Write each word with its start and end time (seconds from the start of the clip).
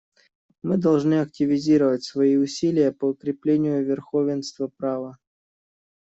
Мы 0.63 0.77
должны 0.77 1.19
активизировать 1.19 2.03
свои 2.03 2.35
усилия 2.35 2.91
по 2.91 3.05
укреплению 3.09 3.85
верховенства 3.85 4.67
права. 4.67 5.19